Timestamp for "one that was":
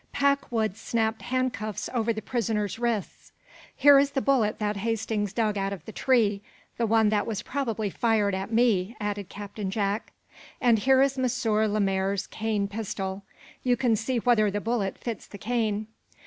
6.87-7.43